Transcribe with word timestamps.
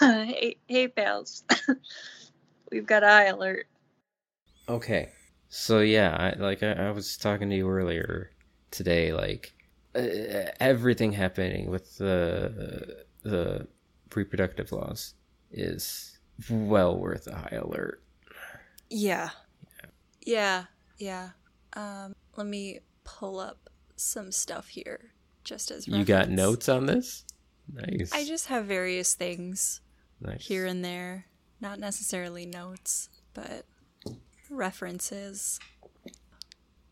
hey, 0.00 0.56
hey, 0.66 0.88
pals. 0.88 1.44
We've 2.70 2.86
got 2.86 3.02
high 3.02 3.26
alert. 3.26 3.66
Okay. 4.68 5.10
So 5.48 5.80
yeah, 5.80 6.16
I, 6.18 6.38
like 6.40 6.62
I, 6.62 6.72
I 6.72 6.90
was 6.90 7.16
talking 7.16 7.48
to 7.50 7.56
you 7.56 7.68
earlier 7.68 8.30
today, 8.70 9.12
like 9.12 9.54
uh, 9.94 10.50
everything 10.60 11.12
happening 11.12 11.70
with 11.70 11.96
the 11.98 13.04
the 13.22 13.66
reproductive 14.14 14.72
laws 14.72 15.14
is 15.50 16.18
well 16.50 16.98
worth 16.98 17.26
a 17.26 17.36
high 17.36 17.56
alert. 17.56 18.02
Yeah. 18.90 19.30
Yeah. 20.22 20.64
Yeah. 20.98 21.30
Um, 21.74 22.14
let 22.36 22.46
me 22.46 22.80
pull 23.04 23.38
up 23.38 23.70
some 23.96 24.32
stuff 24.32 24.68
here 24.68 25.12
just 25.44 25.70
as 25.70 25.86
You 25.86 26.04
got 26.04 26.28
notes 26.28 26.68
on 26.68 26.86
this? 26.86 27.24
Nice. 27.72 28.12
I 28.12 28.24
just 28.24 28.46
have 28.46 28.66
various 28.66 29.14
things 29.14 29.80
nice. 30.20 30.46
here 30.46 30.66
and 30.66 30.84
there. 30.84 31.26
Not 31.60 31.78
necessarily 31.78 32.46
notes, 32.46 33.08
but 33.34 33.64
references. 34.50 35.58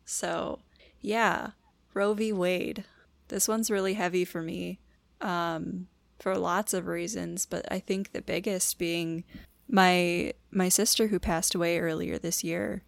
So, 0.05 0.61
yeah, 1.01 1.51
Roe 1.93 2.15
v. 2.15 2.33
Wade. 2.33 2.84
This 3.29 3.48
one's 3.48 3.71
really 3.71 3.95
heavy 3.95 4.25
for 4.25 4.43
me 4.43 4.79
um, 5.21 5.89
for 6.19 6.37
lots 6.37 6.75
of 6.75 6.87
reasons, 6.87 7.47
but 7.47 7.70
I 7.70 7.79
think 7.79 8.12
the 8.12 8.23
biggest 8.23 8.79
being 8.79 9.25
my 9.69 10.33
my 10.51 10.69
sister 10.69 11.06
who 11.09 11.19
passed 11.19 11.55
away 11.55 11.79
earlier 11.79 12.19
this 12.19 12.45
year. 12.45 12.83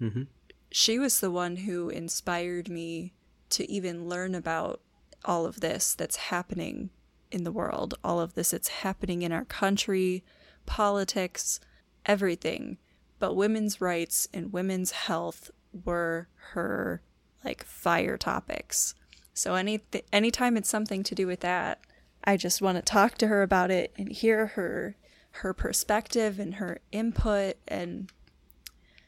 Mhm. 0.00 0.26
She 0.70 0.98
was 0.98 1.20
the 1.20 1.30
one 1.30 1.56
who 1.56 1.90
inspired 1.90 2.68
me 2.68 3.12
to 3.50 3.70
even 3.70 4.08
learn 4.08 4.34
about 4.34 4.80
all 5.24 5.44
of 5.44 5.60
this 5.60 5.94
that's 5.94 6.16
happening 6.16 6.90
in 7.32 7.44
the 7.44 7.52
world, 7.52 7.94
all 8.04 8.20
of 8.20 8.34
this 8.34 8.50
that's 8.50 8.68
happening 8.68 9.22
in 9.22 9.32
our 9.32 9.44
country, 9.44 10.22
politics, 10.66 11.58
everything. 12.06 12.78
But 13.18 13.34
women's 13.34 13.80
rights 13.80 14.28
and 14.32 14.52
women's 14.52 14.92
health 14.92 15.50
were 15.84 16.28
her 16.52 17.02
like 17.44 17.64
fire 17.64 18.16
topics. 18.16 18.94
So 19.34 19.54
any 19.54 19.80
anytime 20.12 20.56
it's 20.56 20.68
something 20.68 21.02
to 21.04 21.14
do 21.14 21.26
with 21.26 21.40
that, 21.40 21.80
I 22.24 22.36
just 22.36 22.62
want 22.62 22.76
to 22.76 22.82
talk 22.82 23.16
to 23.18 23.28
her 23.28 23.42
about 23.42 23.70
it 23.70 23.92
and 23.96 24.12
hear 24.12 24.48
her 24.48 24.96
her 25.36 25.54
perspective 25.54 26.38
and 26.38 26.56
her 26.56 26.80
input 26.92 27.56
and 27.66 28.12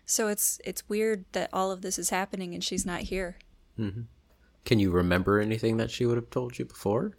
so 0.06 0.28
it's 0.28 0.60
it's 0.64 0.88
weird 0.88 1.24
that 1.32 1.50
all 1.52 1.70
of 1.70 1.82
this 1.82 1.98
is 1.98 2.10
happening 2.10 2.54
and 2.54 2.64
she's 2.64 2.86
not 2.86 3.02
here. 3.02 3.36
Mm-hmm. 3.78 4.02
Can 4.64 4.78
you 4.78 4.90
remember 4.90 5.40
anything 5.40 5.76
that 5.76 5.90
she 5.90 6.06
would 6.06 6.16
have 6.16 6.30
told 6.30 6.58
you 6.58 6.64
before? 6.64 7.12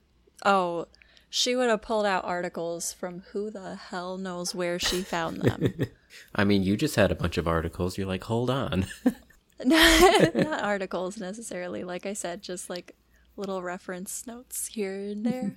Oh, 0.44 0.88
she 1.29 1.55
would 1.55 1.69
have 1.69 1.81
pulled 1.81 2.05
out 2.05 2.23
articles 2.25 2.93
from 2.93 3.23
who 3.31 3.49
the 3.49 3.75
hell 3.75 4.17
knows 4.17 4.55
where 4.55 4.79
she 4.79 5.01
found 5.01 5.41
them. 5.41 5.73
I 6.35 6.43
mean, 6.43 6.63
you 6.63 6.77
just 6.77 6.95
had 6.95 7.11
a 7.11 7.15
bunch 7.15 7.37
of 7.37 7.47
articles. 7.47 7.97
You're 7.97 8.07
like, 8.07 8.23
hold 8.23 8.49
on. 8.49 8.85
Not 9.65 10.63
articles 10.63 11.17
necessarily, 11.17 11.83
like 11.83 12.05
I 12.05 12.13
said, 12.13 12.41
just 12.41 12.69
like 12.69 12.95
little 13.37 13.61
reference 13.61 14.25
notes 14.27 14.67
here 14.67 14.93
and 14.93 15.25
there. 15.25 15.55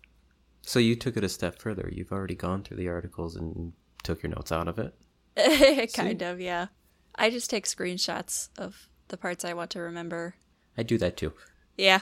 so 0.62 0.78
you 0.78 0.96
took 0.96 1.16
it 1.16 1.24
a 1.24 1.28
step 1.28 1.58
further. 1.58 1.90
You've 1.92 2.12
already 2.12 2.34
gone 2.34 2.62
through 2.62 2.78
the 2.78 2.88
articles 2.88 3.36
and 3.36 3.72
took 4.02 4.22
your 4.22 4.30
notes 4.30 4.52
out 4.52 4.68
of 4.68 4.78
it. 4.78 5.92
kind 5.94 6.22
of, 6.22 6.40
yeah. 6.40 6.66
I 7.14 7.30
just 7.30 7.50
take 7.50 7.66
screenshots 7.66 8.48
of 8.58 8.88
the 9.08 9.16
parts 9.16 9.44
I 9.44 9.54
want 9.54 9.70
to 9.70 9.80
remember. 9.80 10.34
I 10.76 10.82
do 10.82 10.98
that 10.98 11.16
too. 11.16 11.32
Yeah. 11.76 12.00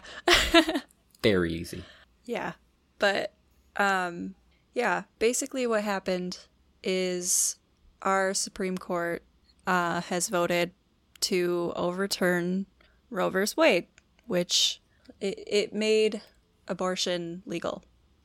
Very 1.22 1.52
easy. 1.52 1.84
Yeah. 2.24 2.52
But 2.98 3.33
um 3.77 4.34
yeah, 4.75 5.05
basically 5.19 5.67
what 5.67 5.84
happened 5.84 6.39
is 6.83 7.56
our 8.03 8.34
Supreme 8.34 8.78
Court 8.78 9.23
uh 9.67 10.01
has 10.03 10.28
voted 10.28 10.73
to 11.20 11.73
overturn 11.77 12.67
Roe 13.11 13.30
vs. 13.30 13.57
Wade, 13.57 13.86
which 14.27 14.80
it, 15.20 15.42
it 15.46 15.74
made 15.74 16.20
abortion 16.68 17.42
legal. 17.46 17.83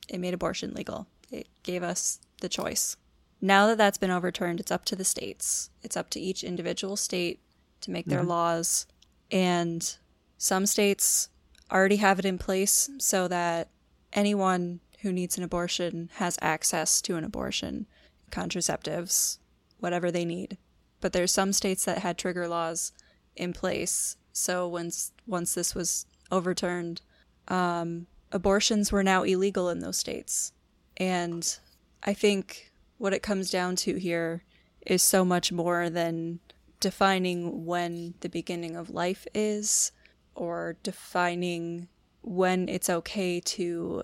It 0.08 0.18
made 0.18 0.34
abortion 0.34 0.74
legal. 0.74 1.06
It 1.30 1.46
gave 1.62 1.82
us 1.82 2.20
the 2.40 2.48
choice. 2.48 2.96
Now 3.40 3.66
that 3.68 3.78
that's 3.78 3.98
been 3.98 4.10
overturned, 4.10 4.60
it's 4.60 4.70
up 4.70 4.84
to 4.86 4.96
the 4.96 5.04
states. 5.04 5.70
It's 5.82 5.96
up 5.96 6.10
to 6.10 6.20
each 6.20 6.44
individual 6.44 6.96
state 6.96 7.40
to 7.80 7.90
make 7.90 8.06
their 8.06 8.22
laws. 8.22 8.86
And 9.30 9.96
some 10.36 10.66
states 10.66 11.30
already 11.72 11.96
have 11.96 12.18
it 12.18 12.24
in 12.24 12.36
place 12.36 12.90
so 12.98 13.28
that 13.28 13.68
anyone 14.12 14.80
who 15.02 15.12
needs 15.12 15.38
an 15.38 15.44
abortion 15.44 16.10
has 16.14 16.38
access 16.42 17.00
to 17.02 17.16
an 17.16 17.24
abortion, 17.24 17.86
contraceptives, 18.30 19.38
whatever 19.78 20.10
they 20.10 20.24
need. 20.24 20.58
But 21.00 21.12
there's 21.12 21.32
some 21.32 21.52
states 21.52 21.84
that 21.84 21.98
had 21.98 22.18
trigger 22.18 22.46
laws 22.46 22.92
in 23.34 23.52
place. 23.52 24.16
So 24.32 24.68
once 24.68 25.12
once 25.26 25.54
this 25.54 25.74
was 25.74 26.06
overturned, 26.30 27.00
um, 27.48 28.06
abortions 28.30 28.92
were 28.92 29.02
now 29.02 29.22
illegal 29.22 29.68
in 29.70 29.80
those 29.80 29.96
states. 29.96 30.52
And 30.96 31.58
I 32.02 32.12
think 32.12 32.72
what 32.98 33.14
it 33.14 33.22
comes 33.22 33.50
down 33.50 33.76
to 33.76 33.96
here 33.96 34.44
is 34.86 35.02
so 35.02 35.24
much 35.24 35.50
more 35.52 35.88
than 35.88 36.40
defining 36.80 37.66
when 37.66 38.14
the 38.20 38.28
beginning 38.28 38.76
of 38.76 38.90
life 38.90 39.26
is 39.34 39.92
or 40.34 40.76
defining 40.82 41.88
when 42.22 42.68
it's 42.68 42.90
okay 42.90 43.40
to 43.40 44.02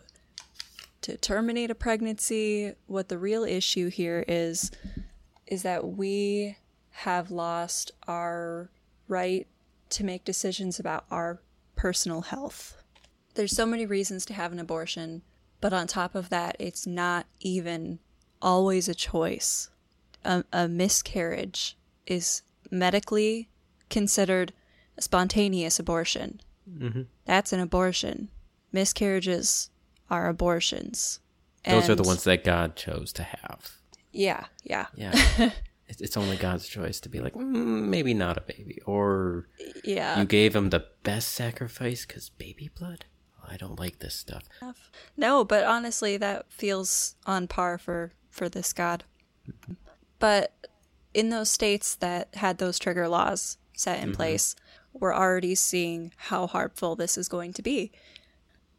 to 1.03 1.16
terminate 1.16 1.71
a 1.71 1.75
pregnancy 1.75 2.72
what 2.87 3.09
the 3.09 3.19
real 3.19 3.44
issue 3.44 3.88
here 3.88 4.25
is 4.27 4.71
is 5.47 5.62
that 5.62 5.87
we 5.87 6.56
have 6.91 7.31
lost 7.31 7.93
our 8.09 8.71
right 9.06 9.47
to 9.88 10.03
make 10.03 10.25
decisions 10.25 10.81
about 10.81 11.04
our 11.10 11.41
personal 11.77 12.22
health. 12.22 12.82
There's 13.34 13.54
so 13.54 13.66
many 13.66 13.87
reasons 13.87 14.25
to 14.27 14.34
have 14.34 14.53
an 14.53 14.59
abortion 14.59 15.22
but 15.60 15.72
on 15.72 15.87
top 15.87 16.15
of 16.15 16.28
that 16.31 16.56
it's 16.59 16.87
not 16.87 17.27
even 17.41 17.98
always 18.43 18.88
a 18.88 18.94
choice. 18.94 19.71
A, 20.25 20.44
a 20.53 20.69
miscarriage 20.69 21.77
is 22.06 22.43
medically 22.71 23.48
considered 23.91 24.53
a 24.97 25.03
spontaneous 25.03 25.78
abortion 25.78 26.41
that's 27.25 27.53
an 27.53 27.60
abortion. 27.60 28.28
Miscarriages 28.72 29.71
are 30.10 30.28
abortions. 30.28 31.21
Those 31.65 31.91
are 31.91 31.94
the 31.94 32.03
ones 32.03 32.25
that 32.25 32.44
God 32.44 32.77
chose 32.77 33.12
to 33.15 33.22
have. 33.25 33.77
Yeah, 34.12 34.47
yeah, 34.62 34.87
Yeah. 34.94 35.12
It's- 35.88 36.16
only 36.16 36.37
God's 36.37 36.66
choice 36.69 36.99
to 37.00 37.09
be 37.09 37.21
like, 37.21 37.34
mm, 37.34 37.87
maybe 37.88 38.12
not 38.12 38.37
a 38.37 38.41
baby. 38.41 38.81
Or 38.87 39.47
yeah. 39.84 40.19
you 40.19 40.25
gave 40.25 40.56
him 40.56 40.71
the 40.71 40.84
best 41.04 41.28
sacrifice 41.28 42.04
because 42.04 42.28
baby 42.31 42.71
blood? 42.77 43.04
Oh, 43.41 43.47
I 43.48 43.56
don't 43.56 43.78
like 43.78 44.00
this 44.00 44.15
stuff. 44.15 44.44
No, 45.16 45.44
but 45.44 45.65
honestly, 45.65 46.16
that 46.16 46.50
feels 46.50 47.15
on 47.25 47.47
par 47.47 47.78
for 47.78 48.12
for 48.31 48.48
this 48.48 48.72
god. 48.72 49.04
But 50.19 50.53
in 51.15 51.31
those 51.31 51.50
states 51.50 51.94
that 51.97 52.34
had 52.34 52.59
those 52.59 52.78
trigger 52.78 53.09
laws 53.09 53.59
set 53.75 54.03
in 54.03 54.12
place, 54.12 54.56
we're 55.01 55.15
already 55.15 55.55
seeing 55.55 56.12
how 56.17 56.47
harmful 56.47 56.97
this 56.97 57.17
is 57.19 57.29
going 57.29 57.53
to 57.55 57.62
be. 57.62 57.93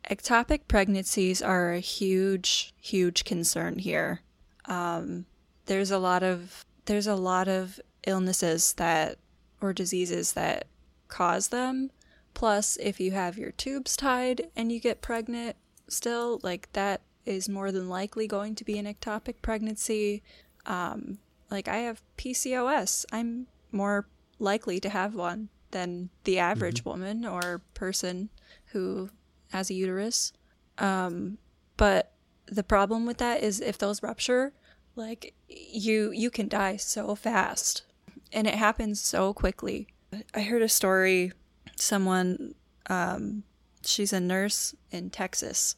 Ectopic 0.09 0.61
pregnancies 0.67 1.41
are 1.41 1.73
a 1.73 1.79
huge, 1.79 2.73
huge 2.81 3.23
concern 3.23 3.79
here. 3.79 4.21
Um, 4.65 5.25
there's 5.65 5.91
a 5.91 5.97
lot 5.97 6.23
of 6.23 6.65
there's 6.85 7.07
a 7.07 7.15
lot 7.15 7.47
of 7.47 7.79
illnesses 8.05 8.73
that 8.73 9.17
or 9.59 9.73
diseases 9.73 10.33
that 10.33 10.67
cause 11.07 11.49
them. 11.49 11.91
Plus, 12.33 12.77
if 12.77 12.99
you 12.99 13.11
have 13.11 13.37
your 13.37 13.51
tubes 13.51 13.97
tied 13.97 14.49
and 14.55 14.71
you 14.71 14.79
get 14.79 15.01
pregnant, 15.01 15.55
still 15.87 16.39
like 16.43 16.71
that 16.73 17.01
is 17.25 17.49
more 17.49 17.71
than 17.71 17.89
likely 17.89 18.27
going 18.27 18.55
to 18.55 18.63
be 18.63 18.77
an 18.77 18.85
ectopic 18.85 19.41
pregnancy. 19.41 20.23
Um, 20.65 21.17
like 21.49 21.67
I 21.67 21.77
have 21.77 22.01
PCOS, 22.17 23.05
I'm 23.11 23.47
more 23.71 24.07
likely 24.39 24.79
to 24.79 24.89
have 24.89 25.15
one 25.15 25.49
than 25.71 26.09
the 26.23 26.39
average 26.39 26.85
woman 26.85 27.25
or 27.25 27.61
person 27.73 28.29
who 28.67 29.09
has 29.51 29.69
a 29.69 29.73
uterus. 29.73 30.33
Um, 30.77 31.37
but 31.77 32.13
the 32.45 32.63
problem 32.63 33.05
with 33.05 33.17
that 33.17 33.43
is 33.43 33.59
if 33.59 33.77
those 33.77 34.03
rupture, 34.03 34.53
like 34.95 35.33
you 35.47 36.11
you 36.11 36.29
can 36.29 36.47
die 36.47 36.77
so 36.77 37.15
fast, 37.15 37.83
and 38.31 38.47
it 38.47 38.55
happens 38.55 38.99
so 38.99 39.33
quickly. 39.33 39.87
I 40.33 40.41
heard 40.41 40.61
a 40.61 40.69
story. 40.69 41.33
Someone, 41.75 42.55
um, 42.89 43.43
she's 43.83 44.13
a 44.13 44.19
nurse 44.19 44.73
in 44.89 45.09
Texas, 45.09 45.75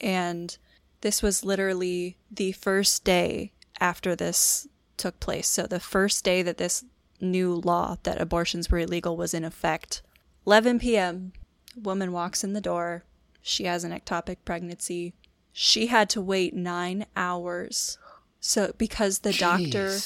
and 0.00 0.56
this 1.00 1.22
was 1.22 1.44
literally 1.44 2.18
the 2.30 2.52
first 2.52 3.04
day 3.04 3.52
after 3.80 4.14
this 4.14 4.68
took 4.96 5.18
place. 5.18 5.48
So 5.48 5.66
the 5.66 5.80
first 5.80 6.24
day 6.24 6.42
that 6.42 6.58
this 6.58 6.84
new 7.22 7.54
law 7.54 7.96
that 8.02 8.20
abortions 8.20 8.70
were 8.70 8.78
illegal 8.80 9.16
was 9.16 9.32
in 9.32 9.44
effect. 9.44 10.02
11 10.46 10.78
p.m. 10.80 11.32
Woman 11.80 12.12
walks 12.12 12.42
in 12.44 12.52
the 12.52 12.60
door. 12.60 13.04
She 13.40 13.64
has 13.64 13.84
an 13.84 13.92
ectopic 13.92 14.38
pregnancy. 14.44 15.14
she 15.52 15.86
had 15.88 16.08
to 16.10 16.20
wait 16.20 16.54
nine 16.54 17.06
hours. 17.16 17.98
So 18.40 18.72
because 18.78 19.20
the 19.20 19.32
doctor 19.32 19.98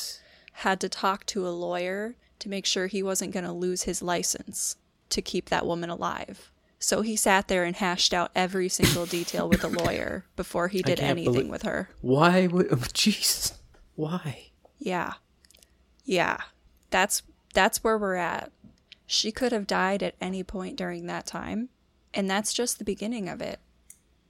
had 0.53 0.81
to 0.81 0.89
talk 0.89 1.25
to 1.27 1.47
a 1.47 1.51
lawyer 1.51 2.17
to 2.41 2.49
make 2.49 2.67
sure 2.67 2.87
he 2.87 3.03
wasn't 3.03 3.33
going 3.33 3.45
to 3.45 3.53
lose 3.53 3.83
his 3.85 4.03
license 4.03 4.77
to 5.11 5.23
keep 5.23 5.49
that 5.49 5.67
woman 5.67 5.89
alive. 5.91 6.51
So 6.79 7.01
he 7.03 7.17
sat 7.17 7.49
there 7.49 7.65
and 7.65 7.77
hashed 7.77 8.12
out 8.12 8.31
every 8.35 8.69
single 8.69 9.07
detail 9.07 9.49
with 9.49 9.62
the 9.62 9.69
lawyer 9.83 10.27
before 10.37 10.69
he 10.69 10.83
did 10.83 11.01
anything 11.01 11.33
belie- 11.33 11.51
with 11.51 11.62
her. 11.62 11.89
Why 12.03 12.47
would? 12.49 12.69
Jeez. 12.71 13.57
Why? 13.95 14.49
Yeah. 14.79 15.15
Yeah. 16.05 16.39
That's 16.97 17.21
that's 17.53 17.85
where 17.85 17.99
we're 17.99 18.15
at. 18.15 18.51
She 19.07 19.31
could 19.31 19.53
have 19.53 19.67
died 19.67 20.03
at 20.03 20.15
any 20.19 20.43
point 20.43 20.77
during 20.77 21.05
that 21.07 21.27
time, 21.27 21.69
and 22.15 22.29
that's 22.29 22.55
just 22.55 22.79
the 22.79 22.87
beginning 22.87 23.29
of 23.29 23.43
it. 23.43 23.61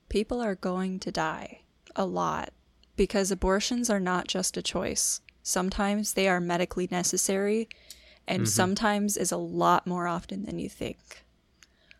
People 0.09 0.41
are 0.41 0.57
going 0.57 0.99
to 0.99 1.13
die 1.13 1.61
a 1.95 2.05
lot 2.05 2.53
because 2.97 3.31
abortions 3.31 3.89
are 3.89 4.01
not 4.01 4.27
just 4.27 4.57
a 4.57 4.63
choice. 4.63 5.21
Sometimes 5.45 6.15
they 6.15 6.27
are 6.27 6.41
medically 6.41 6.89
necessary, 6.91 7.69
and 8.27 8.43
mm-hmm. 8.43 8.49
sometimes 8.49 9.17
is 9.17 9.31
a 9.31 9.37
lot 9.37 9.87
more 9.87 10.09
often 10.09 10.43
than 10.43 10.59
you 10.59 10.69
think. 10.69 11.25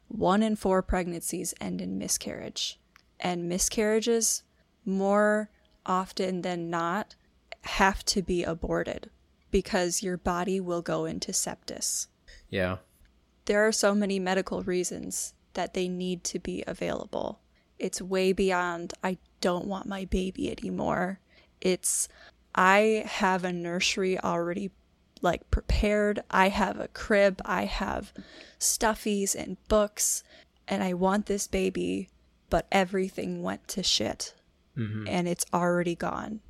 One 0.09 0.43
in 0.43 0.57
four 0.57 0.83
pregnancies 0.83 1.55
end 1.61 1.81
in 1.81 1.97
miscarriage, 1.97 2.81
and 3.21 3.49
miscarriages 3.49 4.43
more 4.85 5.49
often 5.87 6.43
than 6.43 6.71
not 6.71 7.15
have 7.63 8.05
to 8.07 8.21
be 8.21 8.43
aborted 8.43 9.11
because 9.57 10.03
your 10.03 10.19
body 10.19 10.61
will 10.61 10.83
go 10.83 11.07
into 11.07 11.33
sepsis. 11.33 12.09
Yeah. 12.51 12.77
There 13.47 13.67
are 13.67 13.73
so 13.73 13.95
many 13.95 14.19
medical 14.19 14.63
reasons 14.63 15.33
that 15.55 15.73
they 15.73 15.89
need 15.89 16.25
to 16.25 16.39
be 16.39 16.63
available. 16.67 17.41
It's 17.79 18.03
way 18.03 18.35
beyond, 18.35 18.93
I 19.03 19.17
don't 19.41 19.67
want 19.67 19.87
my 19.87 20.05
baby 20.05 20.51
anymore. 20.51 21.21
It's, 21.63 22.07
I 22.55 23.05
have 23.07 23.45
a 23.45 23.53
nursery 23.53 24.21
already 24.21 24.73
like 25.23 25.51
prepared. 25.51 26.21
I 26.31 26.51
have 26.51 26.79
a 26.79 26.89
crib. 26.89 27.41
I 27.47 27.65
have 27.65 28.13
stuffies 28.61 29.35
and 29.35 29.57
books, 29.69 30.23
and 30.69 30.83
I 30.83 30.93
want 30.93 31.25
this 31.25 31.47
baby, 31.47 32.11
but 32.51 32.67
everything 32.71 33.43
went 33.43 33.69
to 33.69 33.83
shit 33.83 34.35
mm-hmm. 34.77 35.09
and 35.09 35.27
it's 35.27 35.47
already 35.55 35.95
gone. 35.95 36.41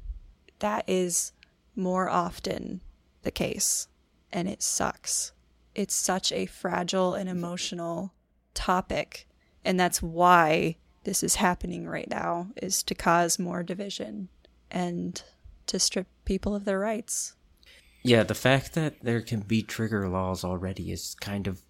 That 0.58 0.82
is 0.88 1.31
more 1.76 2.08
often 2.08 2.81
the 3.26 3.31
case, 3.31 3.88
and 4.32 4.49
it 4.49 4.62
sucks. 4.62 5.32
It's 5.75 5.94
such 5.94 6.32
a 6.32 6.46
fragile 6.46 7.12
and 7.12 7.28
emotional 7.28 8.14
topic, 8.55 9.28
and 9.64 9.78
that's 9.78 10.00
why 10.00 10.76
this 11.05 11.23
is 11.23 11.34
happening 11.34 11.87
right 11.87 12.08
now 12.08 12.49
is 12.56 12.82
to 12.84 12.94
cause 12.94 13.38
more 13.38 13.62
division 13.62 14.28
and 14.70 15.23
to 15.67 15.78
strip 15.78 16.06
people 16.25 16.55
of 16.55 16.64
their 16.64 16.78
rights. 16.78 17.34
Yeah, 18.02 18.23
the 18.23 18.34
fact 18.34 18.75
that 18.75 19.02
there 19.02 19.20
can 19.20 19.40
be 19.40 19.62
trigger 19.62 20.08
laws 20.08 20.44
already 20.44 20.90
is 20.90 21.14
kind 21.20 21.46
of 21.46 21.61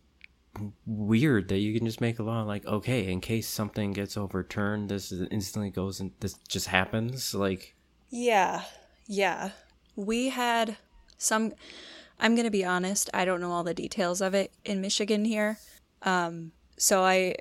weird 0.87 1.49
that 1.49 1.59
you 1.59 1.77
can 1.77 1.87
just 1.87 2.01
make 2.01 2.19
a 2.19 2.23
law 2.23 2.43
like 2.43 2.65
okay 2.65 3.13
in 3.13 3.21
case 3.21 3.47
something 3.47 3.93
gets 3.93 4.17
overturned 4.17 4.89
this 4.89 5.13
instantly 5.31 5.69
goes 5.69 6.01
and 6.01 6.13
this 6.21 6.33
just 6.49 6.69
happens 6.69 7.35
like 7.35 7.77
Yeah, 8.09 8.63
yeah. 9.07 9.51
We 9.97 10.29
had 10.29 10.77
some. 11.19 11.53
I'm 12.19 12.35
going 12.35 12.47
to 12.47 12.51
be 12.51 12.65
honest, 12.65 13.11
I 13.13 13.25
don't 13.27 13.41
know 13.41 13.53
all 13.53 13.65
the 13.65 13.75
details 13.75 14.23
of 14.23 14.33
it 14.33 14.51
in 14.65 14.81
Michigan 14.81 15.25
here. 15.27 15.59
Um, 16.03 16.53
so 16.79 17.03
I 17.03 17.37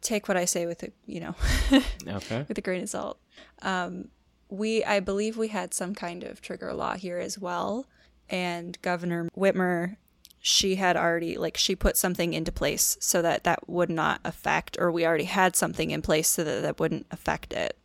take 0.00 0.26
what 0.26 0.36
I 0.36 0.46
say 0.46 0.66
with 0.66 0.82
a, 0.82 0.90
you 1.06 1.20
know, 1.20 1.34
okay 2.08 2.44
with 2.48 2.58
a 2.58 2.60
grain 2.60 2.82
of 2.82 2.88
salt. 2.88 3.18
Um, 3.62 4.08
we, 4.48 4.82
I 4.84 5.00
believe 5.00 5.36
we 5.36 5.48
had 5.48 5.72
some 5.72 5.94
kind 5.94 6.24
of 6.24 6.42
trigger 6.42 6.72
law 6.74 6.94
here 6.94 7.18
as 7.18 7.38
well. 7.38 7.86
And 8.28 8.80
Governor 8.82 9.28
Whitmer, 9.36 9.96
she 10.40 10.76
had 10.76 10.96
already, 10.96 11.36
like, 11.36 11.56
she 11.56 11.76
put 11.76 11.96
something 11.96 12.32
into 12.32 12.50
place 12.50 12.96
so 13.00 13.22
that 13.22 13.44
that 13.44 13.68
would 13.68 13.90
not 13.90 14.20
affect, 14.24 14.76
or 14.80 14.90
we 14.90 15.06
already 15.06 15.24
had 15.24 15.54
something 15.54 15.90
in 15.90 16.02
place 16.02 16.28
so 16.28 16.42
that 16.44 16.62
that 16.62 16.80
wouldn't 16.80 17.06
affect 17.10 17.52
it. 17.52 17.76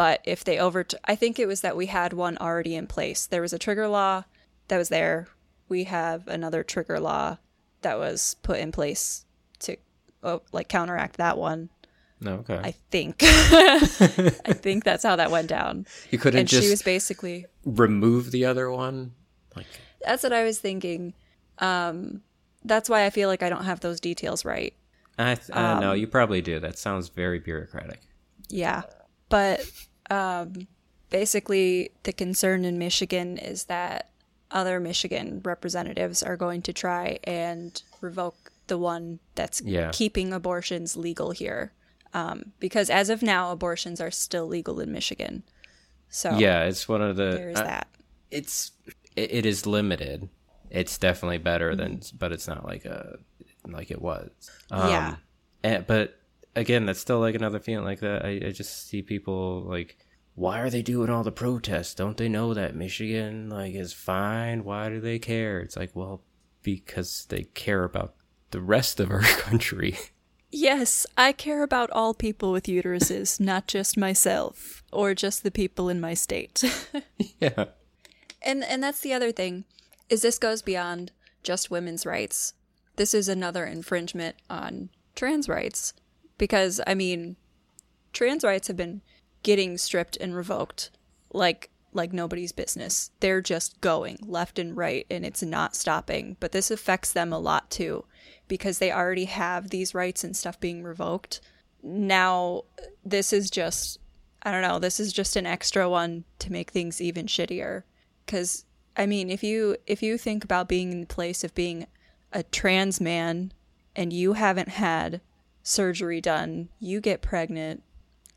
But 0.00 0.22
if 0.24 0.44
they 0.44 0.58
over, 0.58 0.86
I 1.04 1.14
think 1.14 1.38
it 1.38 1.46
was 1.46 1.60
that 1.60 1.76
we 1.76 1.84
had 1.84 2.14
one 2.14 2.38
already 2.38 2.74
in 2.74 2.86
place. 2.86 3.26
There 3.26 3.42
was 3.42 3.52
a 3.52 3.58
trigger 3.58 3.86
law 3.86 4.24
that 4.68 4.78
was 4.78 4.88
there. 4.88 5.28
We 5.68 5.84
have 5.84 6.26
another 6.26 6.62
trigger 6.62 6.98
law 6.98 7.36
that 7.82 7.98
was 7.98 8.34
put 8.42 8.60
in 8.60 8.72
place 8.72 9.26
to, 9.58 9.76
oh, 10.22 10.40
like, 10.52 10.68
counteract 10.70 11.18
that 11.18 11.36
one. 11.36 11.68
no 12.18 12.36
okay 12.36 12.58
I 12.64 12.70
think. 12.90 13.16
I 13.22 13.78
think 14.64 14.84
that's 14.84 15.02
how 15.02 15.16
that 15.16 15.30
went 15.30 15.48
down. 15.48 15.84
you 16.10 16.16
couldn't 16.16 16.40
And 16.40 16.48
just 16.48 16.62
she 16.62 16.70
was 16.70 16.80
basically 16.82 17.44
remove 17.66 18.30
the 18.30 18.46
other 18.46 18.70
one 18.70 19.12
like 19.54 19.66
that's 20.02 20.22
what 20.22 20.32
I 20.32 20.44
was 20.44 20.58
thinking. 20.58 21.12
Um 21.58 22.22
that's 22.64 22.88
why 22.88 23.04
I 23.04 23.10
feel 23.10 23.28
like 23.28 23.42
I 23.42 23.50
don't 23.50 23.64
have 23.64 23.80
those 23.80 24.00
details 24.00 24.46
right. 24.46 24.72
i 25.18 25.34
th- 25.34 25.50
uh, 25.50 25.78
no 25.78 25.92
you 25.92 26.06
probably 26.06 26.40
do 26.40 26.58
that 26.58 26.78
sounds 26.78 27.10
very 27.10 27.38
bureaucratic 27.38 28.00
Yeah. 28.48 28.84
But 29.28 29.60
um 30.10 30.66
basically 31.10 31.90
the 32.04 32.12
concern 32.12 32.64
in 32.64 32.78
Michigan 32.78 33.36
is 33.38 33.64
that 33.64 34.10
other 34.50 34.78
Michigan 34.80 35.40
representatives 35.44 36.22
are 36.22 36.36
going 36.36 36.62
to 36.62 36.72
try 36.72 37.18
and 37.24 37.82
revoke 38.00 38.52
the 38.68 38.78
one 38.78 39.18
that's 39.34 39.60
Yeah. 39.60 39.90
keeping 39.92 40.32
abortions 40.32 40.96
legal 40.96 41.30
here. 41.32 41.72
Um, 42.12 42.52
because 42.58 42.90
as 42.90 43.08
of 43.10 43.22
now, 43.22 43.52
abortions 43.52 44.00
are 44.00 44.10
still 44.10 44.46
legal 44.46 44.80
in 44.80 44.90
Michigan. 44.92 45.42
So 46.08 46.36
yeah 46.38 46.64
it's 46.64 46.88
one 46.88 47.02
of 47.02 47.16
the 47.16 47.30
there's 47.30 47.56
uh, 47.58 47.62
that. 47.64 47.86
it's 48.32 48.72
it, 49.16 49.32
it 49.32 49.46
is 49.46 49.64
limited 49.66 50.28
it's 50.70 50.98
definitely 50.98 51.38
better 51.38 51.74
than 51.76 51.98
Mm-hmm. 51.98 52.16
but 52.18 52.32
it's 52.32 52.46
not 52.48 52.64
like 52.64 52.84
a 52.84 53.18
like 53.68 53.90
it 53.92 54.00
was 54.02 54.30
um, 54.72 54.88
Yeah. 54.88 55.16
and, 55.62 55.86
but 55.86 56.18
again 56.56 56.86
that's 56.86 57.00
still 57.00 57.20
like 57.20 57.34
another 57.34 57.60
feeling 57.60 57.84
like 57.84 58.00
that. 58.00 58.24
I, 58.24 58.40
I 58.46 58.50
just 58.50 58.88
see 58.88 59.02
people 59.02 59.62
like 59.62 59.98
why 60.34 60.60
are 60.60 60.70
they 60.70 60.82
doing 60.82 61.10
all 61.10 61.22
the 61.22 61.32
protests? 61.32 61.94
Don't 61.94 62.16
they 62.16 62.28
know 62.28 62.54
that 62.54 62.74
michigan 62.74 63.48
like 63.50 63.74
is 63.74 63.92
fine? 63.92 64.64
Why 64.64 64.88
do 64.88 65.00
they 65.00 65.18
care? 65.18 65.60
It's 65.60 65.76
like 65.76 65.90
well 65.94 66.22
because 66.62 67.26
they 67.28 67.44
care 67.44 67.84
about 67.84 68.14
the 68.50 68.60
rest 68.60 69.00
of 69.00 69.10
our 69.10 69.20
country. 69.22 69.98
Yes, 70.52 71.06
I 71.16 71.30
care 71.32 71.62
about 71.62 71.90
all 71.92 72.12
people 72.12 72.50
with 72.50 72.64
uteruses, 72.64 73.38
not 73.38 73.68
just 73.68 73.96
myself 73.96 74.82
or 74.92 75.14
just 75.14 75.44
the 75.44 75.50
people 75.50 75.88
in 75.88 76.00
my 76.00 76.14
state. 76.14 76.64
yeah. 77.40 77.66
And 78.42 78.64
and 78.64 78.82
that's 78.82 79.00
the 79.00 79.12
other 79.12 79.32
thing 79.32 79.64
is 80.08 80.22
this 80.22 80.38
goes 80.38 80.62
beyond 80.62 81.12
just 81.42 81.70
women's 81.70 82.04
rights. 82.04 82.54
This 82.96 83.14
is 83.14 83.28
another 83.28 83.64
infringement 83.64 84.36
on 84.50 84.90
trans 85.14 85.48
rights 85.48 85.94
because 86.40 86.80
I 86.86 86.94
mean 86.94 87.36
trans 88.14 88.42
rights 88.42 88.66
have 88.68 88.76
been 88.76 89.02
getting 89.42 89.76
stripped 89.76 90.16
and 90.16 90.34
revoked 90.34 90.90
like 91.32 91.70
like 91.92 92.12
nobody's 92.12 92.52
business. 92.52 93.10
They're 93.20 93.42
just 93.42 93.80
going 93.80 94.18
left 94.22 94.58
and 94.58 94.76
right 94.76 95.06
and 95.10 95.26
it's 95.26 95.42
not 95.42 95.76
stopping. 95.76 96.36
But 96.40 96.52
this 96.52 96.70
affects 96.70 97.12
them 97.12 97.32
a 97.32 97.38
lot 97.38 97.70
too 97.70 98.06
because 98.48 98.78
they 98.78 98.90
already 98.90 99.26
have 99.26 99.68
these 99.68 99.94
rights 99.94 100.24
and 100.24 100.36
stuff 100.36 100.58
being 100.58 100.82
revoked. 100.82 101.40
Now 101.82 102.64
this 103.04 103.32
is 103.32 103.50
just 103.50 103.98
I 104.42 104.50
don't 104.50 104.62
know, 104.62 104.78
this 104.78 104.98
is 104.98 105.12
just 105.12 105.36
an 105.36 105.46
extra 105.46 105.90
one 105.90 106.24
to 106.38 106.50
make 106.50 106.70
things 106.70 107.02
even 107.02 107.26
shittier 107.26 107.82
cuz 108.26 108.64
I 108.96 109.04
mean, 109.04 109.28
if 109.28 109.44
you 109.44 109.76
if 109.86 110.02
you 110.02 110.16
think 110.16 110.42
about 110.42 110.68
being 110.70 110.90
in 110.90 111.00
the 111.02 111.06
place 111.06 111.44
of 111.44 111.54
being 111.54 111.86
a 112.32 112.42
trans 112.44 112.98
man 112.98 113.52
and 113.94 114.10
you 114.10 114.32
haven't 114.32 114.70
had 114.70 115.20
surgery 115.62 116.20
done, 116.20 116.68
you 116.78 117.00
get 117.00 117.22
pregnant, 117.22 117.82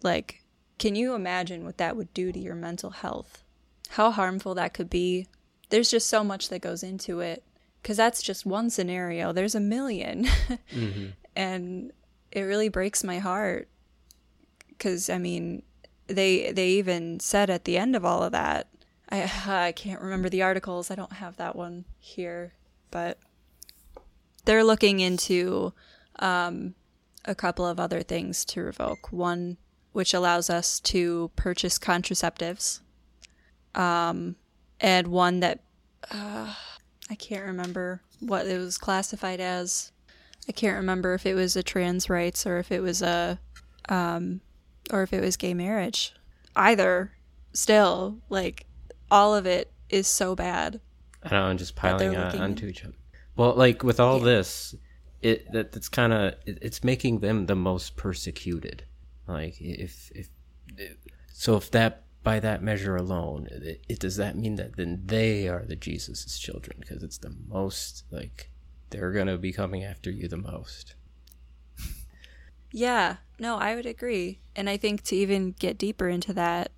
like 0.01 0.41
can 0.77 0.95
you 0.95 1.13
imagine 1.13 1.63
what 1.63 1.77
that 1.77 1.95
would 1.95 2.13
do 2.13 2.31
to 2.31 2.39
your 2.39 2.55
mental 2.55 2.89
health? 2.89 3.43
How 3.89 4.11
harmful 4.11 4.55
that 4.55 4.73
could 4.73 4.89
be? 4.89 5.27
There's 5.69 5.89
just 5.89 6.07
so 6.07 6.23
much 6.23 6.49
that 6.49 6.59
goes 6.59 6.83
into 6.83 7.19
it 7.19 7.43
cuz 7.83 7.97
that's 7.97 8.21
just 8.21 8.45
one 8.45 8.69
scenario. 8.69 9.31
There's 9.31 9.55
a 9.55 9.59
1000000 9.59 11.13
and 11.35 11.91
it 12.31 12.41
really 12.41 12.69
breaks 12.69 13.03
my 13.03 13.19
heart 13.19 13.69
cuz 14.79 15.09
I 15.09 15.17
mean, 15.17 15.63
they 16.07 16.51
they 16.51 16.69
even 16.69 17.19
said 17.19 17.49
at 17.49 17.65
the 17.65 17.77
end 17.77 17.95
of 17.95 18.03
all 18.03 18.23
of 18.23 18.31
that 18.33 18.67
I 19.09 19.31
I 19.67 19.71
can't 19.71 20.01
remember 20.01 20.29
the 20.29 20.41
articles. 20.41 20.91
I 20.91 20.95
don't 20.95 21.13
have 21.13 21.37
that 21.37 21.55
one 21.55 21.85
here, 21.99 22.53
but 22.91 23.17
they're 24.45 24.63
looking 24.63 24.99
into 24.99 25.73
um, 26.19 26.75
a 27.25 27.35
couple 27.35 27.65
of 27.65 27.79
other 27.79 28.01
things 28.01 28.45
to 28.45 28.61
revoke. 28.61 29.11
One 29.11 29.57
which 29.91 30.13
allows 30.13 30.49
us 30.49 30.79
to 30.79 31.29
purchase 31.35 31.77
contraceptives, 31.77 32.81
um, 33.75 34.35
and 34.79 35.07
one 35.07 35.39
that 35.41 35.63
uh, 36.11 36.53
I 37.09 37.15
can't 37.15 37.45
remember 37.45 38.01
what 38.19 38.47
it 38.47 38.57
was 38.57 38.77
classified 38.77 39.39
as. 39.39 39.91
I 40.49 40.51
can't 40.51 40.75
remember 40.75 41.13
if 41.13 41.25
it 41.25 41.35
was 41.35 41.55
a 41.55 41.63
trans 41.63 42.09
rights 42.09 42.45
or 42.45 42.57
if 42.57 42.71
it 42.71 42.81
was 42.81 43.01
a 43.01 43.39
um, 43.87 44.41
or 44.91 45.03
if 45.03 45.13
it 45.13 45.21
was 45.21 45.37
gay 45.37 45.53
marriage. 45.53 46.13
Either, 46.55 47.13
still, 47.53 48.19
like, 48.29 48.65
all 49.09 49.33
of 49.35 49.45
it 49.45 49.71
is 49.89 50.07
so 50.07 50.35
bad. 50.35 50.81
I 51.23 51.29
don't 51.29 51.49
know, 51.49 51.53
just 51.57 51.75
That 51.75 51.97
they're 51.97 52.11
piling 52.13 52.41
on, 52.41 52.41
onto 52.41 52.65
each 52.67 52.83
other. 52.83 52.93
Well, 53.37 53.55
like 53.55 53.83
with 53.83 53.99
all 53.99 54.19
Yeah. 54.19 54.25
this, 54.25 54.75
it 55.23 55.51
that 55.51 55.71
that's 55.71 55.89
kind 55.89 56.13
of 56.13 56.33
it, 56.45 56.59
it's 56.61 56.83
making 56.83 57.19
them 57.19 57.45
the 57.45 57.55
most 57.55 57.95
persecuted. 57.95 58.83
Like 59.27 59.59
if 59.59 60.11
if 60.13 60.27
so, 61.31 61.57
if 61.57 61.71
that 61.71 62.03
by 62.23 62.39
that 62.39 62.63
measure 62.63 62.95
alone, 62.95 63.47
it, 63.51 63.83
it 63.89 63.99
does 63.99 64.17
that 64.17 64.37
mean 64.37 64.55
that 64.55 64.75
then 64.75 65.01
they 65.05 65.47
are 65.47 65.65
the 65.65 65.75
Jesus's 65.75 66.39
children 66.39 66.77
because 66.79 67.03
it's 67.03 67.17
the 67.17 67.35
most 67.47 68.03
like 68.11 68.51
they're 68.89 69.11
gonna 69.11 69.37
be 69.37 69.51
coming 69.51 69.83
after 69.83 70.09
you 70.09 70.27
the 70.27 70.37
most. 70.37 70.95
Yeah, 72.75 73.17
no, 73.37 73.57
I 73.57 73.75
would 73.75 73.85
agree. 73.85 74.39
And 74.55 74.67
I 74.67 74.77
think 74.77 75.03
to 75.03 75.15
even 75.15 75.51
get 75.51 75.77
deeper 75.77 76.09
into 76.09 76.33
that, 76.33 76.71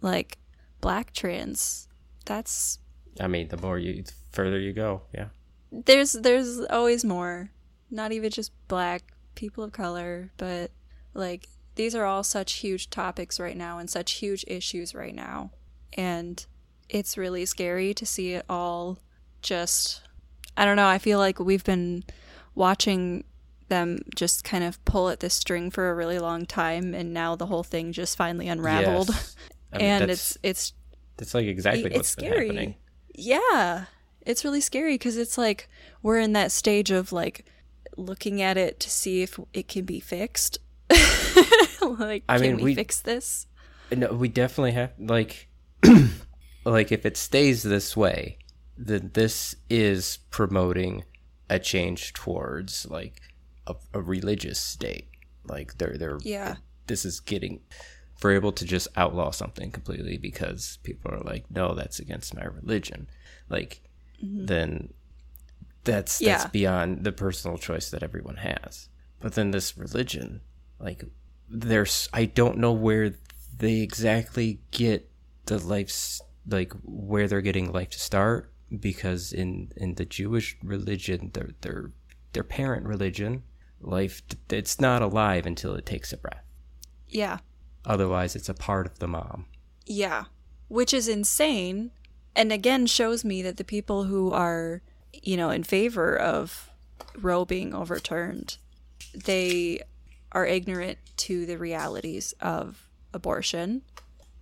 like, 0.00 0.38
black 0.80 1.12
trans, 1.12 1.88
that's 2.24 2.78
I 3.20 3.26
mean, 3.26 3.48
the 3.48 3.56
more 3.56 3.78
you 3.78 4.02
the 4.02 4.12
further 4.30 4.58
you 4.58 4.72
go, 4.72 5.02
yeah. 5.12 5.28
There's 5.72 6.12
there's 6.12 6.60
always 6.70 7.04
more 7.04 7.50
not 7.90 8.12
even 8.12 8.30
just 8.30 8.52
black 8.68 9.02
people 9.34 9.64
of 9.64 9.72
color 9.72 10.30
but 10.36 10.70
like 11.14 11.48
these 11.74 11.94
are 11.94 12.04
all 12.04 12.22
such 12.22 12.54
huge 12.54 12.90
topics 12.90 13.40
right 13.40 13.56
now 13.56 13.78
and 13.78 13.88
such 13.88 14.12
huge 14.12 14.44
issues 14.46 14.94
right 14.94 15.14
now 15.14 15.50
and 15.94 16.46
it's 16.90 17.16
really 17.16 17.46
scary 17.46 17.94
to 17.94 18.04
see 18.04 18.34
it 18.34 18.44
all 18.48 18.98
just 19.40 20.02
i 20.56 20.64
don't 20.64 20.76
know 20.76 20.86
i 20.86 20.98
feel 20.98 21.18
like 21.18 21.38
we've 21.40 21.64
been 21.64 22.04
watching 22.54 23.24
them 23.68 23.98
just 24.14 24.44
kind 24.44 24.62
of 24.62 24.82
pull 24.84 25.08
at 25.08 25.20
this 25.20 25.32
string 25.32 25.70
for 25.70 25.88
a 25.90 25.94
really 25.94 26.18
long 26.18 26.44
time 26.44 26.92
and 26.92 27.14
now 27.14 27.34
the 27.34 27.46
whole 27.46 27.62
thing 27.62 27.90
just 27.92 28.16
finally 28.18 28.46
unraveled 28.48 29.08
Yes. 29.08 29.36
I 29.72 29.78
mean, 29.78 29.86
and 30.02 30.10
it's 30.10 30.36
it's 30.42 30.74
that's 31.16 31.32
like 31.34 31.46
exactly 31.46 31.84
it's 31.84 31.96
what's 31.96 32.14
been 32.16 32.26
scary. 32.26 32.46
happening. 32.48 32.74
Yeah. 33.14 33.84
It's 34.26 34.44
really 34.44 34.60
scary 34.60 34.94
because 34.94 35.16
it's 35.16 35.36
like 35.38 35.68
we're 36.02 36.18
in 36.18 36.32
that 36.34 36.52
stage 36.52 36.90
of 36.90 37.12
like 37.12 37.44
looking 37.96 38.40
at 38.40 38.56
it 38.56 38.80
to 38.80 38.90
see 38.90 39.22
if 39.22 39.38
it 39.52 39.68
can 39.68 39.84
be 39.84 40.00
fixed. 40.00 40.58
like, 41.80 42.24
I 42.28 42.38
can 42.38 42.40
mean, 42.42 42.56
we, 42.56 42.62
we- 42.64 42.74
fix 42.74 43.00
this? 43.00 43.46
No, 43.94 44.12
we 44.12 44.28
definitely 44.28 44.72
have 44.72 44.92
like 44.98 45.48
like 46.64 46.92
if 46.92 47.04
it 47.04 47.16
stays 47.16 47.62
this 47.62 47.96
way, 47.96 48.38
then 48.78 49.10
this 49.12 49.54
is 49.68 50.18
promoting 50.30 51.04
a 51.50 51.58
change 51.58 52.14
towards 52.14 52.86
like 52.88 53.20
a, 53.66 53.74
a 53.92 54.00
religious 54.00 54.58
state. 54.58 55.08
Like 55.44 55.76
they're 55.78 55.98
they're 55.98 56.18
Yeah. 56.22 56.56
this 56.86 57.04
is 57.04 57.20
getting 57.20 57.60
we're 58.22 58.32
able 58.32 58.52
to 58.52 58.64
just 58.64 58.86
outlaw 58.96 59.30
something 59.32 59.70
completely 59.72 60.16
because 60.16 60.78
people 60.84 61.10
are 61.12 61.20
like, 61.20 61.44
no, 61.50 61.74
that's 61.74 61.98
against 61.98 62.34
my 62.36 62.44
religion. 62.44 63.08
Like 63.48 63.82
Mm-hmm. 64.24 64.46
then 64.46 64.92
that's 65.84 66.20
Yeah. 66.20 66.38
that's 66.38 66.50
beyond 66.50 67.04
the 67.04 67.12
personal 67.12 67.58
choice 67.58 67.90
that 67.90 68.02
everyone 68.02 68.36
has. 68.36 68.88
But 69.20 69.34
then 69.34 69.50
this 69.50 69.76
religion, 69.76 70.40
like 70.78 71.04
there's 71.48 72.08
I 72.12 72.24
don't 72.26 72.58
know 72.58 72.72
where 72.72 73.14
they 73.56 73.80
exactly 73.80 74.60
get 74.70 75.10
the 75.46 75.58
life's 75.58 76.20
like 76.48 76.72
where 76.84 77.28
they're 77.28 77.40
getting 77.40 77.70
life 77.72 77.90
to 77.90 77.98
start 78.00 78.52
because 78.80 79.32
in 79.32 79.70
in 79.76 79.94
the 79.94 80.04
Jewish 80.04 80.56
religion 80.62 81.30
their 81.34 81.50
their 81.60 81.90
their 82.32 82.42
parent 82.44 82.86
religion 82.86 83.42
life 83.80 84.22
it's 84.50 84.80
not 84.80 85.02
alive 85.02 85.44
until 85.46 85.74
it 85.74 85.84
takes 85.84 86.12
a 86.12 86.16
breath 86.16 86.44
Yeah. 87.08 87.38
otherwise 87.84 88.34
it's 88.34 88.48
a 88.48 88.54
part 88.54 88.86
of 88.86 88.98
the 89.00 89.08
mom 89.08 89.46
Yeah. 89.86 90.24
Which 90.68 90.94
is 90.94 91.06
insane. 91.08 91.90
And 92.34 92.52
again, 92.52 92.86
shows 92.86 93.24
me 93.24 93.42
that 93.42 93.56
the 93.56 93.64
people 93.64 94.04
who 94.04 94.32
are, 94.32 94.82
you 95.12 95.36
know, 95.36 95.50
in 95.50 95.64
favor 95.64 96.16
of 96.16 96.70
Roe 97.20 97.44
being 97.44 97.74
overturned, 97.74 98.56
they 99.14 99.80
are 100.32 100.46
ignorant 100.46 100.98
to 101.18 101.44
the 101.44 101.58
realities 101.58 102.32
of 102.40 102.88
abortion 103.12 103.82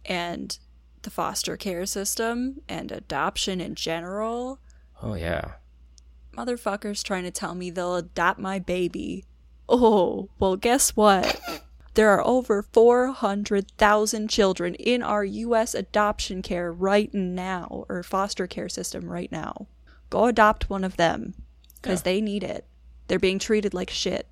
and 0.05 0.59
the 1.03 1.11
foster 1.11 1.57
care 1.57 1.87
system 1.87 2.61
and 2.69 2.93
adoption 2.93 3.61
in 3.61 3.75
general. 3.75 4.61
oh 5.03 5.15
yeah 5.15 5.53
Motherfuckers 6.37 7.03
trying 7.03 7.25
to 7.25 7.31
tell 7.31 7.55
me 7.55 7.71
they'll 7.71 7.97
adopt 7.97 8.39
my 8.39 8.59
baby. 8.61 9.25
Oh, 9.69 10.29
well, 10.39 10.57
guess 10.57 10.91
what? 10.97 11.41
There 11.95 12.11
are 12.11 12.25
over 12.27 12.63
400,000 12.63 14.29
children 14.29 14.75
in 14.77 15.03
our 15.03 15.25
U.S. 15.25 15.75
adoption 15.75 16.43
care 16.43 16.73
right 16.73 17.13
now, 17.13 17.85
or 17.89 18.03
foster 18.03 18.47
care 18.47 18.69
system 18.69 19.07
right 19.11 19.31
now. 19.33 19.67
Go 20.09 20.27
adopt 20.27 20.71
one 20.71 20.85
of 20.85 20.97
them, 20.97 21.35
because 21.83 22.01
Yeah. 22.01 22.05
they 22.05 22.21
need 22.21 22.43
it. 22.45 22.65
They're 23.09 23.19
being 23.19 23.39
treated 23.39 23.75
like 23.75 23.91
shit. 23.91 24.27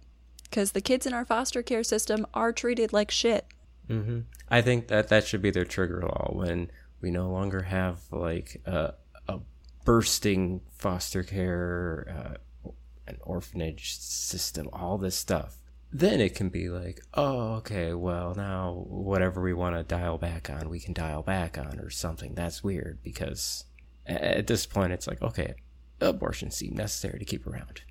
Because 0.45 0.73
the 0.73 0.81
kids 0.81 1.05
in 1.07 1.13
our 1.13 1.25
foster 1.25 1.63
care 1.63 1.83
system 1.85 2.27
are 2.33 2.53
treated 2.53 2.93
like 2.93 3.11
shit. 3.11 3.45
hmm 3.87 4.21
I 4.49 4.63
think 4.63 4.89
that 4.89 5.09
that 5.09 5.27
should 5.27 5.43
be 5.43 5.51
their 5.51 5.65
trigger 5.65 6.01
law 6.03 6.31
when 6.33 6.71
we 7.01 7.11
no 7.11 7.29
longer 7.31 7.63
have 7.63 8.01
like 8.11 8.61
a, 8.65 8.95
a 9.29 9.41
bursting 9.85 10.61
foster 10.71 11.23
care, 11.23 12.37
uh, 12.65 12.71
an 13.07 13.19
orphanage 13.23 13.99
system, 13.99 14.69
all 14.73 14.97
this 14.99 15.17
stuff. 15.17 15.57
Then 15.91 16.21
it 16.21 16.35
can 16.35 16.51
be 16.51 16.69
like, 16.69 17.01
oh, 17.15 17.55
okay, 17.57 17.95
well 17.95 18.35
now 18.35 18.85
whatever 18.89 19.41
we 19.43 19.55
want 19.55 19.75
to 19.77 19.83
dial 19.83 20.19
back 20.19 20.51
on, 20.51 20.69
we 20.69 20.81
can 20.81 20.93
dial 20.93 21.23
back 21.23 21.57
on 21.57 21.79
or 21.81 21.89
something. 21.91 22.35
That's 22.35 22.63
weird 22.63 22.99
because 23.03 23.65
at 24.07 24.47
this 24.47 24.67
point 24.67 24.93
it's 24.93 25.07
like, 25.07 25.23
okay, 25.23 25.55
abortion 26.01 26.51
seemed 26.51 26.77
necessary 26.77 27.19
to 27.19 27.25
keep 27.25 27.47
around. 27.47 27.83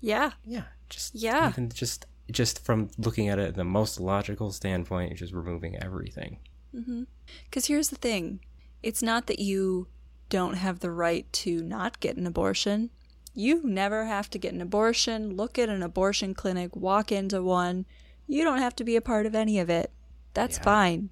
Yeah. 0.00 0.32
Yeah, 0.44 0.64
just 0.90 1.14
Yeah. 1.14 1.48
even 1.48 1.70
just 1.70 2.06
just 2.30 2.62
from 2.62 2.90
looking 2.98 3.28
at 3.30 3.38
it 3.38 3.54
the 3.54 3.64
most 3.64 3.98
logical 3.98 4.52
standpoint, 4.52 5.16
just 5.16 5.32
removing 5.32 5.82
everything. 5.82 6.38
Mm-hmm. 6.74 7.04
Because 7.44 7.66
here's 7.66 7.88
the 7.88 7.96
thing 7.96 8.40
it's 8.82 9.02
not 9.02 9.26
that 9.26 9.38
you 9.38 9.88
don't 10.28 10.54
have 10.54 10.80
the 10.80 10.90
right 10.90 11.30
to 11.32 11.62
not 11.62 12.00
get 12.00 12.16
an 12.18 12.26
abortion. 12.26 12.90
You 13.34 13.62
never 13.64 14.06
have 14.06 14.28
to 14.30 14.38
get 14.38 14.52
an 14.54 14.60
abortion, 14.60 15.36
look 15.36 15.58
at 15.58 15.68
an 15.68 15.82
abortion 15.82 16.34
clinic, 16.34 16.74
walk 16.74 17.12
into 17.12 17.42
one. 17.42 17.86
You 18.26 18.44
don't 18.44 18.58
have 18.58 18.74
to 18.76 18.84
be 18.84 18.96
a 18.96 19.00
part 19.00 19.26
of 19.26 19.34
any 19.34 19.58
of 19.58 19.70
it. 19.70 19.92
That's 20.34 20.58
Yeah. 20.58 20.64
fine. 20.64 21.10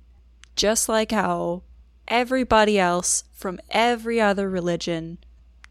Just 0.56 0.88
like 0.88 1.12
how 1.12 1.62
everybody 2.08 2.78
else 2.78 3.24
from 3.32 3.60
every 3.70 4.20
other 4.20 4.48
religion 4.48 5.18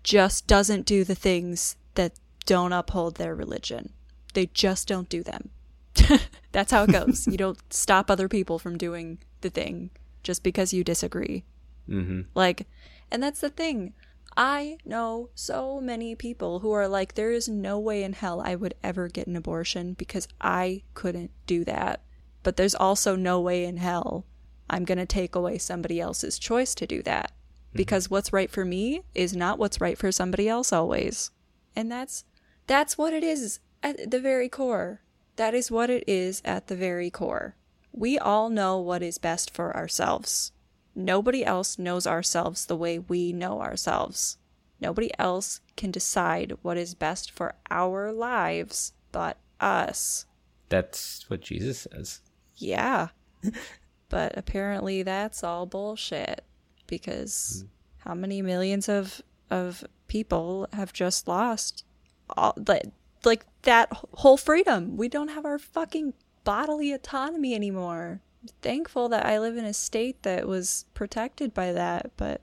just 0.04 0.48
doesn't 0.48 0.86
do 0.86 1.04
the 1.04 1.16
things 1.16 1.76
that 1.96 2.14
don't 2.46 2.74
uphold 2.74 3.16
their 3.16 3.36
religion. 3.36 3.92
They 4.34 4.48
just 4.48 4.88
don't 4.88 5.10
do 5.10 5.24
them. 5.24 5.50
That's 6.52 6.72
how 6.72 6.84
it 6.84 6.92
goes. 6.92 7.26
you 7.28 7.38
don't 7.38 7.58
stop 7.74 8.10
other 8.12 8.28
people 8.30 8.60
from 8.60 8.78
doing 8.78 9.18
the 9.42 9.50
thing 9.50 9.90
just 10.24 10.44
because 10.44 10.74
you 10.74 10.84
disagree. 10.84 11.44
Mm-hmm. 11.90 12.22
Like, 12.34 12.68
and 13.12 13.22
that's 13.22 13.40
the 13.42 13.50
thing. 13.50 13.94
I 14.38 14.78
know 14.84 15.30
so 15.34 15.80
many 15.80 16.16
people 16.16 16.60
who 16.60 16.72
are 16.72 16.88
like, 16.88 17.14
there 17.14 17.32
is 17.32 17.48
no 17.48 17.80
way 17.80 18.04
in 18.04 18.14
hell 18.14 18.42
I 18.42 18.56
would 18.56 18.74
ever 18.84 19.08
get 19.08 19.28
an 19.28 19.36
abortion 19.36 19.94
because 19.94 20.28
I 20.42 20.84
couldn't 20.94 21.32
do 21.48 21.64
that. 21.66 22.02
But 22.44 22.58
there's 22.58 22.76
also 22.76 23.16
no 23.16 23.40
way 23.40 23.64
in 23.64 23.78
hell 23.78 24.26
I'm 24.70 24.84
going 24.84 24.98
to 24.98 25.06
take 25.06 25.36
away 25.36 25.58
somebody 25.58 26.00
else's 26.00 26.38
choice 26.38 26.76
to 26.76 26.88
do 26.88 27.02
that. 27.04 27.32
Mm-hmm. 27.32 27.78
Because 27.78 28.10
what's 28.10 28.34
right 28.34 28.52
for 28.52 28.66
me 28.66 29.02
is 29.14 29.36
not 29.36 29.58
what's 29.58 29.82
right 29.82 29.98
for 29.98 30.12
somebody 30.12 30.50
else 30.50 30.74
always. 30.74 31.32
And 31.76 31.92
that's 31.92 32.26
that's 32.68 32.98
what 32.98 33.14
it 33.14 33.24
is 33.24 33.60
at 33.84 34.10
the 34.12 34.20
very 34.20 34.50
core. 34.50 35.02
That 35.36 35.54
is 35.54 35.70
what 35.70 35.90
it 35.90 36.04
is 36.08 36.42
at 36.44 36.68
the 36.68 36.76
very 36.76 37.10
core. 37.10 37.56
We 37.92 38.18
all 38.18 38.50
know 38.50 38.80
what 38.80 39.04
is 39.04 39.18
best 39.18 39.54
for 39.54 39.76
ourselves. 39.76 40.52
Nobody 40.96 41.44
else 41.44 41.78
knows 41.78 42.08
ourselves 42.08 42.66
the 42.66 42.76
way 42.76 43.00
we 43.00 43.34
know 43.34 43.62
ourselves. 43.62 44.38
Nobody 44.80 45.12
else 45.20 45.62
can 45.76 45.92
decide 45.92 46.58
what 46.62 46.78
is 46.78 46.96
best 46.96 47.32
for 47.32 47.56
our 47.70 48.12
lives 48.12 48.94
but 49.12 49.38
us. 49.60 50.26
That's 50.70 51.30
what 51.30 51.42
Jesus 51.42 51.88
says. 51.92 52.22
Yeah. 52.58 53.10
but 54.10 54.38
apparently 54.38 55.04
that's 55.04 55.44
all 55.44 55.66
bullshit 55.66 56.44
because 56.88 57.64
hmm. 57.64 58.10
how 58.10 58.16
many 58.16 58.42
millions 58.42 58.90
of 58.90 59.22
of 59.50 59.84
people 60.08 60.68
have 60.74 60.92
just 60.92 61.28
lost 61.28 61.86
all 62.30 62.54
like 62.68 62.86
like 63.24 63.46
that 63.64 63.92
whole 63.92 64.38
freedom. 64.38 64.98
We 64.98 65.08
don't 65.08 65.30
have 65.30 65.46
our 65.46 65.60
fucking 65.60 66.14
bodily 66.44 66.92
autonomy 66.92 67.56
anymore. 67.56 68.22
I'm 68.46 68.50
thankful 68.62 69.10
that 69.10 69.26
I 69.26 69.40
live 69.40 69.58
in 69.58 69.66
a 69.66 69.74
state 69.74 70.22
that 70.24 70.48
was 70.48 70.86
protected 70.94 71.54
by 71.54 71.72
that, 71.72 72.12
but 72.16 72.42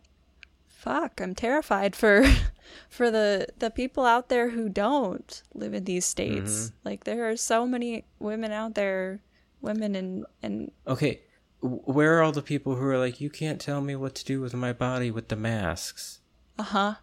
fuck, 0.66 1.20
I'm 1.20 1.34
terrified 1.34 1.94
for 1.94 2.24
for 2.88 3.10
the 3.10 3.46
the 3.58 3.70
people 3.70 4.04
out 4.04 4.28
there 4.28 4.50
who 4.50 4.68
don't 4.68 5.42
live 5.54 5.74
in 5.74 5.84
these 5.84 6.04
states. 6.04 6.72
Like 6.84 7.04
there 7.04 7.28
are 7.30 7.36
so 7.36 7.66
many 7.66 8.04
women 8.18 8.50
out 8.50 8.74
there 8.74 9.20
women 9.60 9.94
and 9.94 10.26
and 10.42 10.72
Okay, 10.88 11.20
where 11.60 12.18
are 12.18 12.22
all 12.22 12.32
the 12.32 12.42
people 12.42 12.74
who 12.74 12.84
are 12.86 12.98
like, 12.98 13.20
you 13.20 13.30
can't 13.30 13.60
tell 13.60 13.80
me 13.80 13.94
what 13.94 14.16
to 14.16 14.24
do 14.24 14.40
with 14.40 14.54
my 14.54 14.72
body 14.72 15.10
with 15.12 15.28
the 15.28 15.36
masks? 15.36 16.18
uh 16.58 16.64
huh, 16.64 16.94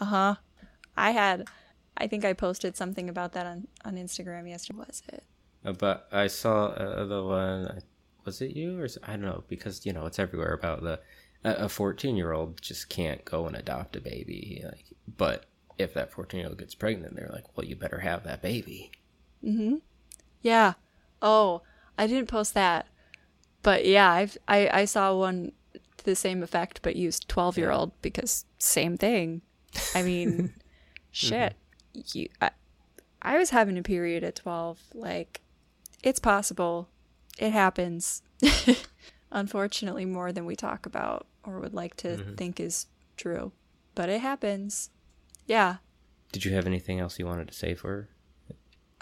uh 0.00 0.04
huh. 0.04 0.34
I 0.96 1.10
had, 1.10 1.46
I 1.98 2.06
think 2.06 2.24
I 2.24 2.32
posted 2.32 2.76
something 2.76 3.08
about 3.10 3.32
that 3.32 3.44
on 3.46 3.66
on 3.84 3.96
Instagram 3.96 4.48
yesterday. 4.48 4.78
Was 4.78 5.02
it? 5.08 5.24
Uh, 5.64 5.72
But 5.72 6.06
I 6.12 6.28
saw 6.28 6.66
uh, 6.66 7.04
the 7.06 7.24
one. 7.24 7.82
Was 8.26 8.42
it 8.42 8.56
you 8.56 8.78
or 8.80 8.88
I 9.04 9.12
don't 9.12 9.22
know 9.22 9.44
because 9.48 9.86
you 9.86 9.92
know 9.92 10.04
it's 10.04 10.18
everywhere 10.18 10.52
about 10.52 10.82
the 10.82 11.00
a 11.44 11.68
fourteen 11.68 12.16
year 12.16 12.32
old 12.32 12.60
just 12.60 12.88
can't 12.88 13.24
go 13.24 13.46
and 13.46 13.56
adopt 13.56 13.96
a 13.96 14.00
baby. 14.00 14.62
Like, 14.64 14.86
but 15.16 15.46
if 15.78 15.94
that 15.94 16.12
fourteen 16.12 16.40
year 16.40 16.48
old 16.48 16.58
gets 16.58 16.74
pregnant, 16.74 17.14
they're 17.14 17.30
like, 17.32 17.44
well, 17.56 17.64
you 17.64 17.76
better 17.76 18.00
have 18.00 18.24
that 18.24 18.42
baby. 18.42 18.90
Mm-hmm. 19.44 19.76
Yeah. 20.42 20.74
Oh, 21.22 21.62
I 21.96 22.06
didn't 22.06 22.28
post 22.28 22.54
that, 22.54 22.86
but 23.62 23.86
yeah, 23.86 24.10
I've 24.10 24.36
I 24.48 24.68
I 24.72 24.84
saw 24.86 25.14
one 25.14 25.52
to 25.98 26.04
the 26.04 26.16
same 26.16 26.42
effect, 26.42 26.80
but 26.82 26.96
used 26.96 27.28
twelve 27.28 27.56
year 27.56 27.70
old 27.70 27.92
because 28.02 28.44
same 28.58 28.96
thing. 28.98 29.42
I 29.94 30.02
mean, 30.02 30.52
shit. 31.12 31.54
You, 32.12 32.28
I, 32.40 32.50
I 33.22 33.38
was 33.38 33.50
having 33.50 33.78
a 33.78 33.82
period 33.82 34.24
at 34.24 34.36
twelve. 34.36 34.80
Like, 34.94 35.42
it's 36.02 36.18
possible. 36.18 36.88
It 37.38 37.52
happens. 37.52 38.22
Unfortunately, 39.30 40.04
more 40.04 40.32
than 40.32 40.46
we 40.46 40.56
talk 40.56 40.86
about 40.86 41.26
or 41.44 41.60
would 41.60 41.74
like 41.74 41.96
to 41.96 42.16
think 42.36 42.60
is 42.60 42.86
true, 43.16 43.52
but 43.94 44.08
it 44.08 44.20
happens. 44.20 44.90
Yeah. 45.46 45.76
Did 46.32 46.44
you 46.44 46.54
have 46.54 46.66
anything 46.66 47.00
else 47.00 47.18
you 47.18 47.26
wanted 47.26 47.48
to 47.48 47.54
say 47.54 47.74
for? 47.74 47.88
her? 47.88 48.08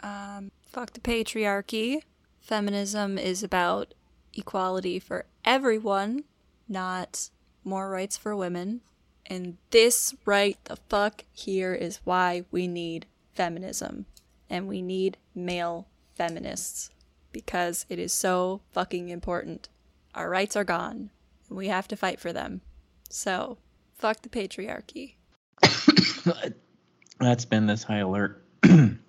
Um, 0.04 0.50
fuck 0.62 0.92
the 0.92 1.00
patriarchy. 1.00 2.02
Feminism 2.40 3.16
is 3.16 3.42
about 3.42 3.94
equality 4.34 4.98
for 4.98 5.24
everyone, 5.44 6.24
not 6.68 7.30
more 7.64 7.88
rights 7.88 8.16
for 8.16 8.36
women. 8.36 8.82
And 9.26 9.56
this 9.70 10.14
right 10.26 10.58
the 10.64 10.76
fuck 10.76 11.24
here 11.32 11.72
is 11.72 12.00
why 12.04 12.44
we 12.50 12.68
need 12.68 13.06
feminism. 13.32 14.06
And 14.50 14.68
we 14.68 14.82
need 14.82 15.16
male 15.34 15.88
feminists. 16.14 16.90
Because 17.34 17.84
it 17.90 17.98
is 17.98 18.12
so 18.12 18.62
fucking 18.72 19.10
important. 19.10 19.68
Our 20.14 20.30
rights 20.30 20.54
are 20.54 20.64
gone. 20.64 21.10
And 21.48 21.58
we 21.58 21.66
have 21.66 21.88
to 21.88 21.96
fight 21.96 22.20
for 22.20 22.32
them. 22.32 22.62
So, 23.10 23.58
fuck 23.92 24.22
the 24.22 24.28
patriarchy. 24.28 25.16
That's 27.20 27.44
been 27.44 27.66
this 27.66 27.82
high 27.82 27.98
alert. 27.98 28.42